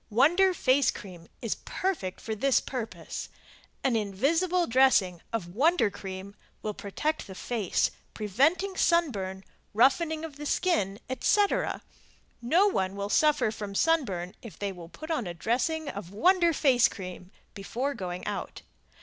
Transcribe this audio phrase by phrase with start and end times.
[0.09, 3.29] Wonder Face Cream is perfect for this purpose.
[3.83, 9.43] An invisible dressing of Wonder Cream will protect the face, preventing sunburn,
[9.75, 11.83] roughening of the skin, etc,
[12.41, 16.51] No one will suffer from sunburn if they will put on a dressing of Wonder
[16.51, 18.63] Face Cream before going out.